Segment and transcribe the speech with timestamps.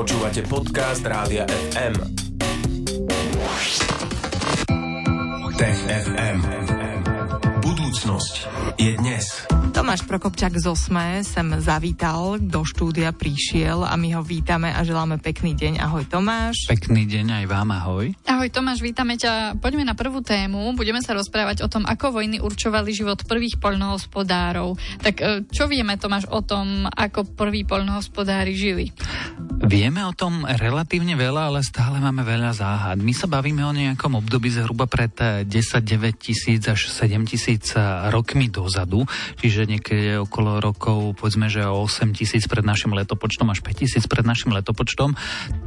[0.00, 1.92] Počúvate podcast Rádia FM.
[5.60, 6.38] Tech FM.
[7.60, 8.34] Budúcnosť
[8.80, 9.24] je dnes.
[9.76, 15.20] Tomáš Prokopčák z Osme sem zavítal, do štúdia prišiel a my ho vítame a želáme
[15.20, 15.84] pekný deň.
[15.84, 16.64] Ahoj Tomáš.
[16.72, 18.08] Pekný deň aj vám, ahoj.
[18.24, 19.60] Ahoj Tomáš, vítame ťa.
[19.60, 20.72] Poďme na prvú tému.
[20.80, 24.80] Budeme sa rozprávať o tom, ako vojny určovali život prvých poľnohospodárov.
[25.04, 28.96] Tak e, čo vieme, Tomáš, o tom, ako prví poľnohospodári žili?
[29.60, 32.96] Vieme o tom relatívne veľa, ale stále máme veľa záhad.
[32.96, 35.12] My sa bavíme o nejakom období zhruba pred
[35.44, 39.04] 10-9 eh, tisíc až 7 tisíc eh, rokmi dozadu,
[39.36, 44.08] čiže niekedy okolo rokov, povedzme, že o 8 tisíc pred našim letopočtom až 5 tisíc
[44.08, 45.12] pred našim letopočtom.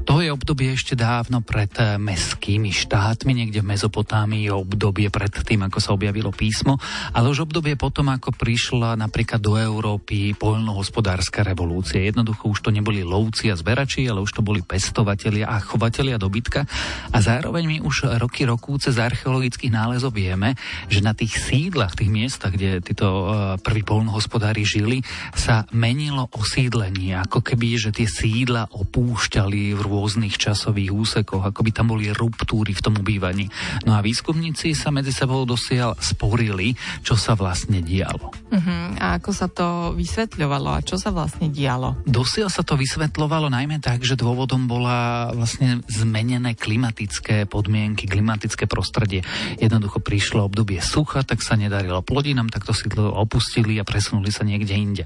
[0.03, 5.63] To je obdobie ešte dávno pred eh, meskými štátmi, niekde v Mezopotámii, obdobie pred tým,
[5.63, 6.75] ako sa objavilo písmo,
[7.15, 12.03] ale už obdobie potom, ako prišla napríklad do Európy poľnohospodárska revolúcia.
[12.03, 16.67] Jednoducho už to neboli lovci a zberači, ale už to boli pestovatelia a chovatelia dobytka.
[17.15, 20.59] A zároveň my už roky rokúce z archeologických nálezov vieme,
[20.91, 23.25] že na tých sídlach, tých miestach, kde títo e,
[23.63, 24.99] prví polnohospodári žili,
[25.31, 31.71] sa menilo osídlenie, ako keby, že tie sídla opúšťali v rôznych časových úsekoch, ako by
[31.71, 33.45] tam boli ruptúry v tom ubývaní.
[33.85, 36.73] No a výskumníci sa medzi sebou dosiaľ sporili,
[37.05, 38.33] čo sa vlastne dialo.
[38.49, 38.97] Uh-huh.
[38.97, 42.01] A ako sa to vysvetľovalo a čo sa vlastne dialo?
[42.09, 49.21] Dosiaľ sa to vysvetľovalo najmä tak, že dôvodom bola vlastne zmenené klimatické podmienky, klimatické prostredie.
[49.61, 54.41] Jednoducho prišlo obdobie sucha, tak sa nedarilo plodinám, tak to sídlo opustili a presunuli sa
[54.41, 55.03] niekde inde.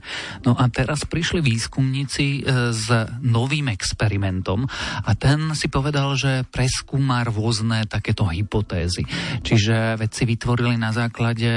[0.47, 2.87] No a teraz prišli výskumníci e, s
[3.25, 4.69] novým experimentom
[5.07, 9.07] a ten si povedal, že preskúma rôzne takéto hypotézy.
[9.47, 11.47] Čiže vedci vytvorili na základe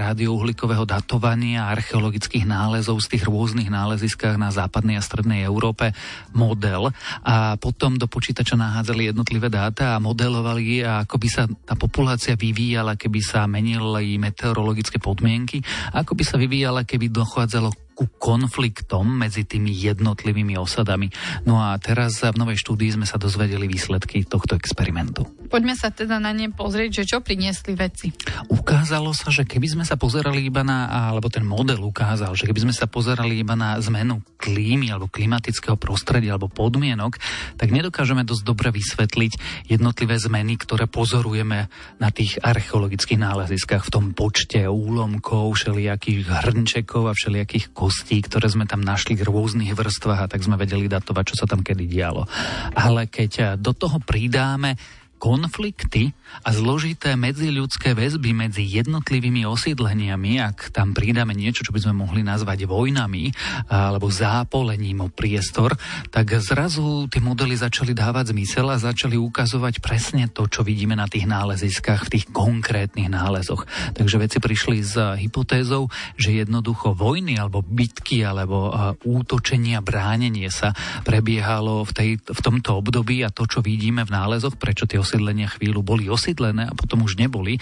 [0.00, 5.92] radiouhlíkového datovania archeologických nálezov z tých rôznych náleziskách na západnej a strednej Európe
[6.32, 6.94] mod model
[7.26, 12.94] a potom do počítača nahádzali jednotlivé dáta a modelovali, ako by sa tá populácia vyvíjala,
[12.94, 15.58] keby sa menili meteorologické podmienky,
[15.90, 21.08] ako by sa vyvíjala, keby dochádzalo ku konfliktom medzi tými jednotlivými osadami.
[21.46, 25.24] No a teraz v novej štúdii sme sa dozvedeli výsledky tohto experimentu.
[25.46, 28.10] Poďme sa teda na ne pozrieť, že čo priniesli veci.
[28.50, 32.66] Ukázalo sa, že keby sme sa pozerali iba na, alebo ten model ukázal, že keby
[32.68, 37.16] sme sa pozerali iba na zmenu klímy alebo klimatického prostredia alebo podmienok,
[37.54, 39.32] tak nedokážeme dosť dobre vysvetliť
[39.70, 41.70] jednotlivé zmeny, ktoré pozorujeme
[42.02, 48.64] na tých archeologických náleziskách v tom počte úlomkov, všelijakých hrnčekov a všelijakých kostí, ktoré sme
[48.64, 52.24] tam našli v rôznych vrstvách a tak sme vedeli datovať, čo sa tam kedy dialo.
[52.72, 54.80] Ale keď do toho pridáme
[55.20, 56.08] konflikty
[56.42, 62.26] a zložité medziľudské väzby medzi jednotlivými osídleniami, ak tam pridáme niečo, čo by sme mohli
[62.26, 63.30] nazvať vojnami
[63.70, 65.78] alebo zápolením o priestor,
[66.10, 71.06] tak zrazu tie modely začali dávať zmysel a začali ukazovať presne to, čo vidíme na
[71.06, 73.68] tých náleziskách, v tých konkrétnych nálezoch.
[73.94, 75.86] Takže veci prišli s hypotézou,
[76.18, 78.72] že jednoducho vojny alebo bitky alebo
[79.04, 80.72] útočenia, bránenie sa
[81.04, 85.50] prebiehalo v, tej, v tomto období a to, čo vidíme v nálezoch, prečo tie osídlenia
[85.50, 87.60] chvíľu boli osídlené a potom už neboli,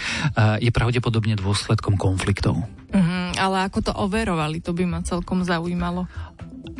[0.63, 2.63] je pravdepodobne dôsledkom konfliktov.
[2.93, 6.05] Uh-huh, ale ako to overovali, to by ma celkom zaujímalo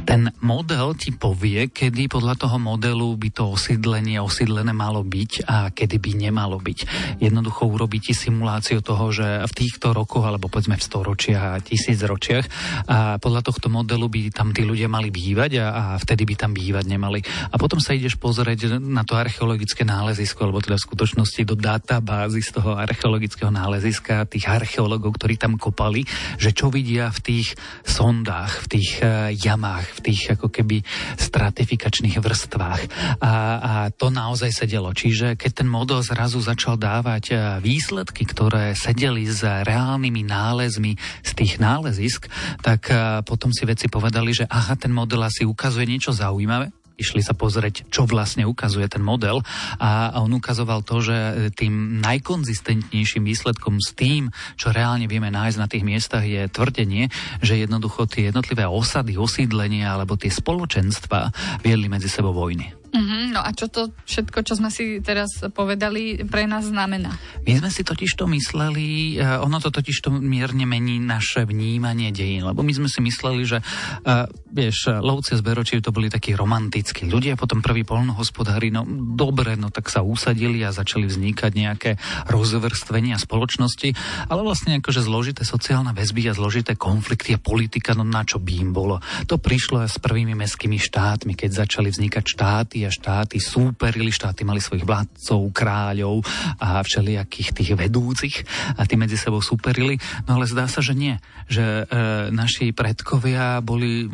[0.03, 5.71] ten model ti povie, kedy podľa toho modelu by to osídlenie osídlené malo byť a
[5.71, 6.79] kedy by nemalo byť.
[7.23, 12.47] Jednoducho urobí ti simuláciu toho, že v týchto rokoch, alebo povedzme v storočiach a tisícročiach,
[12.91, 16.53] a podľa tohto modelu by tam tí ľudia mali bývať a, a vtedy by tam
[16.53, 17.23] bývať nemali.
[17.55, 22.43] A potom sa ideš pozrieť na to archeologické nálezisko, alebo teda v skutočnosti do databázy
[22.43, 26.02] z toho archeologického náleziska, tých archeológov, ktorí tam kopali,
[26.37, 27.49] že čo vidia v tých
[27.85, 30.83] sondách, v tých uh, jamách, v tých ako keby
[31.19, 32.83] stratifikačných vrstvách.
[33.21, 34.93] A, a to naozaj sedelo.
[34.93, 40.93] Čiže keď ten model zrazu začal dávať e, výsledky, ktoré sedeli s reálnymi nálezmi
[41.23, 42.29] z tých nálezisk,
[42.61, 47.23] tak e, potom si veci povedali, že aha, ten model asi ukazuje niečo zaujímavé, išli
[47.25, 49.41] sa pozrieť, čo vlastne ukazuje ten model
[49.79, 51.17] a on ukazoval to, že
[51.57, 54.29] tým najkonzistentnejším výsledkom s tým,
[54.59, 57.09] čo reálne vieme nájsť na tých miestach je tvrdenie,
[57.41, 61.31] že jednoducho tie jednotlivé osady, osídlenia alebo tie spoločenstva
[61.63, 62.82] viedli medzi sebou vojny.
[62.93, 67.17] Uh-huh, no a čo to všetko, čo sme si teraz povedali, pre nás znamená?
[67.49, 72.13] My sme si totiž to mysleli, uh, ono to totiž to mierne mení naše vnímanie
[72.13, 76.37] dejín, lebo my sme si mysleli, že uh, vieš, lovci a zberoči to boli takí
[76.37, 78.85] romantickí ľudia, potom prví polnohospodári, no
[79.17, 81.91] dobre, no tak sa usadili a začali vznikať nejaké
[82.29, 83.97] rozvrstvenia spoločnosti,
[84.29, 88.53] ale vlastne akože zložité sociálne väzby a zložité konflikty a politika, no na čo by
[88.61, 89.01] im bolo.
[89.33, 94.47] To prišlo aj s prvými mestskými štátmi, keď začali vznikať štáty a štáty súperili, štáty
[94.47, 96.23] mali svojich vládcov, kráľov
[96.59, 98.37] a všelijakých tých vedúcich
[98.79, 99.99] a tí medzi sebou súperili.
[100.27, 101.17] No ale zdá sa, že nie.
[101.49, 101.85] Že e,
[102.31, 104.07] naši predkovia boli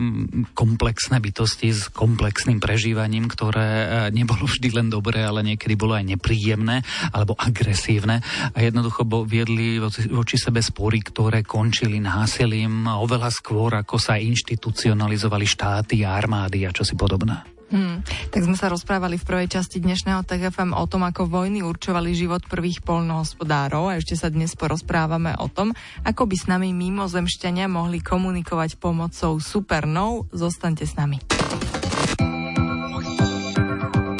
[0.54, 6.04] komplexné bytosti s komplexným prežívaním, ktoré e, nebolo vždy len dobré, ale niekedy bolo aj
[6.04, 6.82] nepríjemné
[7.12, 8.20] alebo agresívne
[8.54, 14.16] a jednoducho bo, viedli voči, voči sebe spory, ktoré končili násilím oveľa skôr, ako sa
[14.20, 17.57] inštitucionalizovali štáty a armády a čosi podobné.
[17.68, 18.00] Hmm.
[18.32, 22.40] Tak sme sa rozprávali v prvej časti dnešného TGFM o tom, ako vojny určovali život
[22.48, 28.00] prvých polnohospodárov a ešte sa dnes porozprávame o tom, ako by s nami mimozemšťania mohli
[28.00, 30.32] komunikovať pomocou supernov.
[30.32, 31.20] Zostaňte s nami.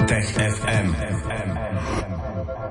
[0.09, 0.29] Tech.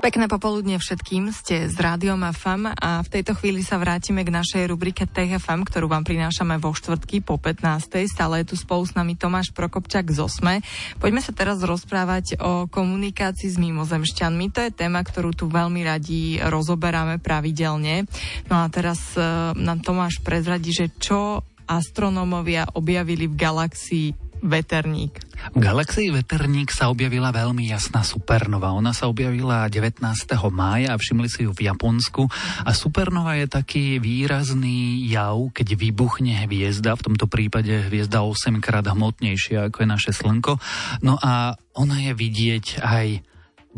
[0.08, 4.64] Pekné popoludne všetkým, ste s Rádiom FM a v tejto chvíli sa vrátime k našej
[4.72, 8.08] rubrike TFM, ktorú vám prinášame vo štvrtky po 15.
[8.08, 10.64] Stále je tu spolu s nami Tomáš Prokopčak z OSME.
[10.96, 14.48] Poďme sa teraz rozprávať o komunikácii s mimozemšťanmi.
[14.56, 18.08] To je téma, ktorú tu veľmi radi rozoberáme pravidelne.
[18.48, 25.18] No a teraz uh, nám Tomáš prezradí, že čo astronómovia objavili v galaxii Veterník.
[25.54, 28.74] V galaxii Veterník sa objavila veľmi jasná supernova.
[28.74, 30.02] Ona sa objavila 19.
[30.50, 32.26] mája a všimli si ju v Japonsku.
[32.66, 38.86] A supernova je taký výrazný jav, keď vybuchne hviezda, v tomto prípade hviezda 8 krát
[38.86, 40.58] hmotnejšia ako je naše Slnko.
[41.06, 43.06] No a ona je vidieť aj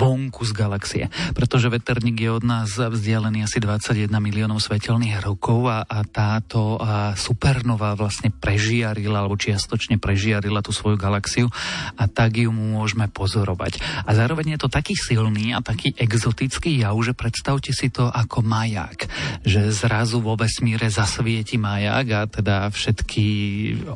[0.00, 1.04] vonku z galaxie,
[1.36, 7.12] pretože veterník je od nás vzdialený asi 21 miliónov svetelných rokov a, a táto a
[7.18, 11.52] supernova vlastne prežiarila alebo čiastočne prežiarila tú svoju galaxiu
[12.00, 13.82] a tak ju môžeme pozorovať.
[14.08, 18.40] A zároveň je to taký silný a taký exotický jav, že predstavte si to ako
[18.40, 19.04] maják,
[19.44, 23.26] že zrazu vo vesmíre zasvieti maják a teda všetky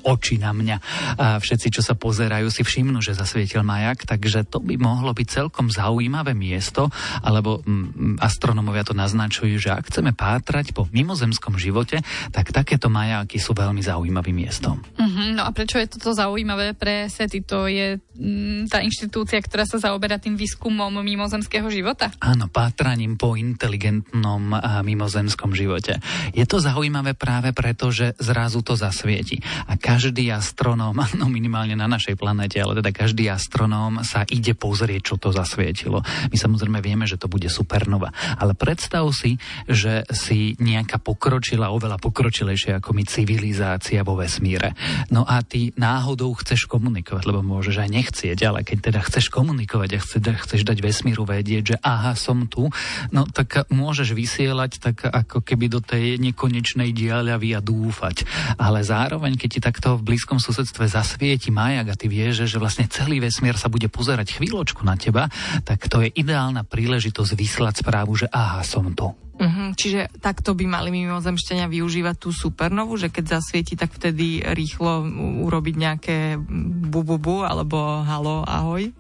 [0.05, 0.76] oči na mňa
[1.17, 5.29] a všetci, čo sa pozerajú, si všimnú, že zasvietil maják, takže to by mohlo byť
[5.32, 6.88] celkom zaujímavé zaujímavé miesto,
[7.20, 12.00] alebo mm, astronomovia to naznačujú, že ak chceme pátrať po mimozemskom živote,
[12.32, 14.81] tak takéto majáky sú veľmi zaujímavým miestom.
[15.14, 17.46] Uh-huh, no a prečo je toto zaujímavé pre SETI?
[17.46, 22.11] To je mm, tá inštitúcia, ktorá sa zaoberá tým výskumom mimozemského života?
[22.19, 26.02] Áno, pátraním po inteligentnom a mimozemskom živote.
[26.34, 29.38] Je to zaujímavé práve preto, že zrazu to zasvieti.
[29.70, 35.14] A každý astronóm, no minimálne na našej planete, ale teda každý astronóm sa ide pozrieť,
[35.14, 36.02] čo to zasvieti svietilo.
[36.32, 38.11] My samozrejme vieme, že to bude supernova.
[38.40, 39.37] Ale predstav si,
[39.69, 44.72] že si nejaká pokročila, oveľa pokročilejšia ako my civilizácia vo vesmíre.
[45.12, 49.90] No a ty náhodou chceš komunikovať, lebo môžeš aj nechcieť, ale keď teda chceš komunikovať
[49.96, 52.68] a chceš, chceš dať vesmíru vedieť, že aha, som tu,
[53.10, 58.24] no tak môžeš vysielať tak ako keby do tej nekonečnej diaľavy a dúfať.
[58.60, 62.86] Ale zároveň, keď ti takto v blízkom susedstve zasvieti majak a ty vieš, že vlastne
[62.86, 65.26] celý vesmír sa bude pozerať chvíľočku na teba,
[65.64, 69.24] tak to je ideálna príležitosť vyslať správu, že aha, som tu.
[69.34, 75.02] Uh-huh, čiže takto by mali mimozemšťania využívať tú supernovu, že keď zasvieti, tak vtedy rýchlo
[75.42, 77.02] urobiť nejaké bu
[77.42, 78.94] alebo halo, ahoj?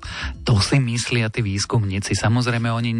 [0.44, 2.12] To si myslia tí výskumníci.
[2.12, 2.92] Samozrejme, oni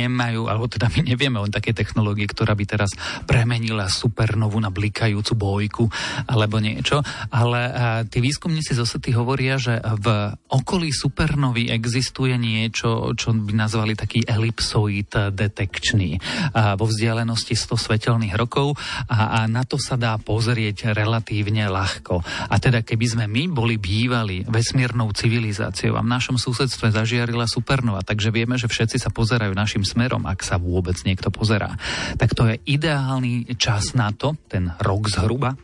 [0.00, 2.96] nemajú, alebo teda my nevieme o také technológie, ktorá by teraz
[3.28, 5.84] premenila supernovu na blikajúcu bojku
[6.24, 7.60] alebo niečo, ale
[8.08, 14.24] tí výskumníci zo SETI hovoria, že v okolí supernovy existuje niečo, čo by nazvali taký
[14.24, 16.16] elipsoid detekčný
[16.80, 18.72] vo vzdialenosti 100 svetelných rokov
[19.10, 22.24] a, a na to sa dá pozrieť relatívne ľahko.
[22.48, 28.06] A teda keby sme my boli bývali vesmírnou civilizáciou a v našom susedstve zažiarila supernova,
[28.06, 31.74] takže vieme, že všetci sa pozerajú našim smerom, ak sa vôbec niekto pozerá.
[32.16, 35.58] Tak to je ideálny čas na to, ten rok zhruba,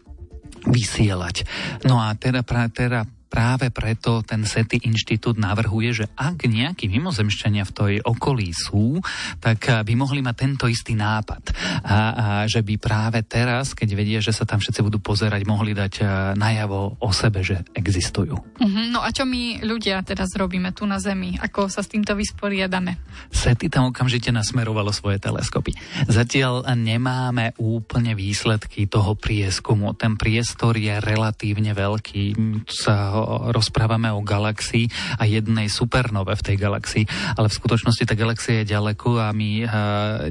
[0.66, 1.46] vysielať.
[1.86, 7.74] No a teda, teda práve preto ten SETI inštitút navrhuje, že ak nejakí mimozemšťania v
[7.74, 9.02] tej okolí sú,
[9.42, 11.52] tak eh, by mohli mať tento istý nápad.
[11.82, 15.74] A, a že by práve teraz, keď vedia, že sa tam všetci budú pozerať, mohli
[15.74, 16.06] dať eh,
[16.38, 18.36] najavo o sebe, že existujú.
[18.36, 18.84] Uh-huh.
[18.92, 21.36] No a čo my ľudia teraz robíme tu na Zemi?
[21.40, 22.96] Ako sa s týmto vysporiadame?
[23.32, 25.74] SETI tam okamžite nasmerovalo svoje teleskopy.
[26.06, 29.96] Zatiaľ nemáme úplne výsledky toho prieskumu.
[29.96, 32.36] Ten priestor je relatívne veľký.
[32.68, 33.15] Sa
[33.52, 34.88] rozprávame o galaxii
[35.20, 37.04] a jednej supernove v tej galaxii,
[37.36, 39.68] ale v skutočnosti tá galaxia je ďaleko a my uh,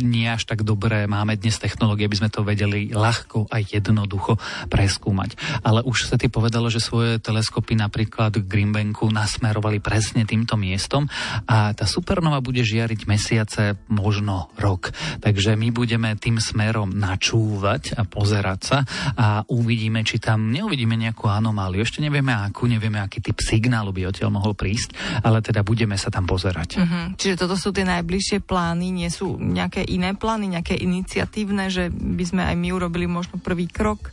[0.02, 4.38] nie až tak dobre máme dnes technológie, aby sme to vedeli ľahko a jednoducho
[4.70, 5.64] preskúmať.
[5.66, 11.08] Ale už sa ty povedalo, že svoje teleskopy napríklad k Greenbanku nasmerovali presne týmto miestom
[11.50, 14.92] a tá supernova bude žiariť mesiace, možno rok.
[15.22, 18.78] Takže my budeme tým smerom načúvať a pozerať sa
[19.16, 21.84] a uvidíme, či tam neuvidíme nejakú anomáliu.
[21.84, 26.12] Ešte nevieme akú, nevieme, aký typ signálu by odtiaľ mohol prísť, ale teda budeme sa
[26.12, 26.78] tam pozerať.
[26.78, 27.16] Uh-huh.
[27.16, 32.24] Čiže toto sú tie najbližšie plány, nie sú nejaké iné plány, nejaké iniciatívne, že by
[32.28, 34.12] sme aj my urobili možno prvý krok?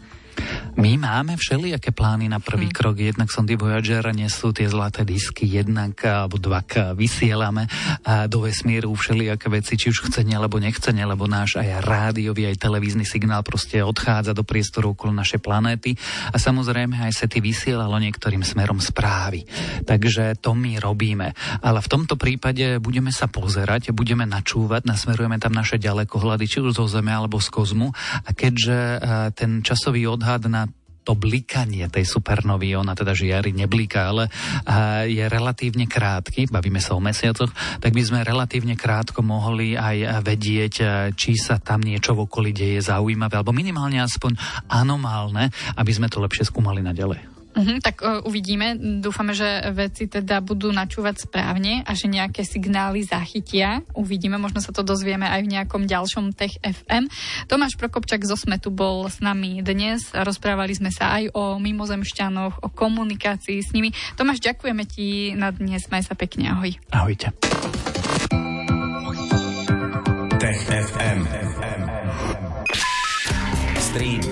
[0.72, 2.76] My máme všelijaké plány na prvý hmm.
[2.76, 2.96] krok.
[2.96, 7.68] Jednak som Voyager nesú tie zlaté disky, jednak alebo dvak vysielame
[8.32, 13.04] do vesmíru všelijaké veci, či už chcene alebo nechcene, lebo náš aj rádiový, aj televízny
[13.04, 15.92] signál proste odchádza do priestoru okolo našej planéty
[16.32, 19.44] a samozrejme aj sa ty vysielalo niektorým smerom správy.
[19.84, 21.36] Takže to my robíme.
[21.60, 26.80] Ale v tomto prípade budeme sa pozerať, budeme načúvať, nasmerujeme tam naše ďalekohľady, či už
[26.80, 27.92] zo Zeme alebo z kozmu
[28.24, 28.78] a keďže
[29.36, 30.62] ten časový odhad na
[31.02, 34.30] to blikanie tej supernovy, ona teda žiari nebliká, ale
[35.11, 37.50] je relatívne krátky, bavíme sa o mesiacoch,
[37.82, 40.75] tak by sme relatívne krátko mohli aj vedieť,
[41.18, 44.38] či sa tam niečo v okolí deje zaujímavé, alebo minimálne aspoň
[44.71, 47.31] anomálne, aby sme to lepšie skúmali naďalej.
[47.52, 48.80] Uh-huh, tak uh, uvidíme.
[49.04, 49.44] Dúfame, že
[49.76, 53.85] veci teda budú načúvať správne a že nejaké signály zachytia.
[53.92, 57.12] Uvidíme, možno sa to dozvieme aj v nejakom ďalšom Tech FM.
[57.52, 60.09] Tomáš Prokopčak zo Smetu bol s nami dnes.
[60.16, 63.92] Rozprávali sme sa aj o mimozemšťanoch, o komunikácii s nimi.
[64.16, 65.85] Tomáš, ďakujeme ti na dnes.
[65.92, 66.49] Maj sa pekne.
[66.56, 66.73] Ahoj.
[66.88, 67.37] Ahojte.
[70.40, 71.21] Tech FM.
[73.76, 74.31] Stream